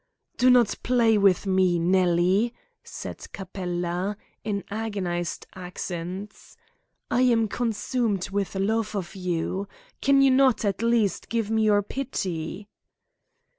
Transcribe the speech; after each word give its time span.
"Do 0.37 0.49
not 0.49 0.73
play 0.81 1.15
with 1.19 1.45
me, 1.45 1.77
Nellie," 1.77 2.55
said 2.83 3.31
Capella, 3.33 4.17
in 4.43 4.63
agonised 4.71 5.45
accents. 5.53 6.57
"I 7.11 7.21
am 7.21 7.47
consumed 7.47 8.31
with 8.31 8.55
love 8.55 8.95
of 8.95 9.13
you. 9.15 9.67
Can 10.01 10.23
you 10.23 10.31
not, 10.31 10.65
at 10.65 10.81
least, 10.81 11.29
give 11.29 11.51
me 11.51 11.65
your 11.65 11.83
pity?" 11.83 12.67